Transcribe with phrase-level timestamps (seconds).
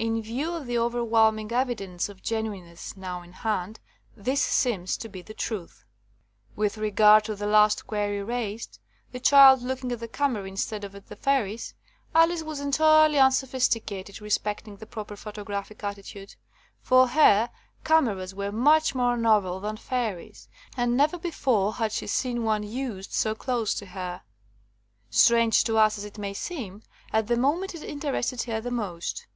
[0.00, 3.80] In view of the overwhelming evi dence of genuineness now in hand
[4.16, 5.84] this seems to be the truth.
[6.54, 8.78] With regard to the last query raised—
[9.10, 11.74] the child looking at the camera instead of at the fairies—
[12.14, 16.36] Alice was entirely unsophisti cated respecting the proper photographic attitude.
[16.80, 17.50] For her,
[17.82, 23.10] cameras were much more novel than fairies, and never before had she seen one used
[23.10, 24.22] so close to her.
[25.10, 26.82] Strange to us as it may seem,
[27.12, 29.26] at the moment it interested her the most.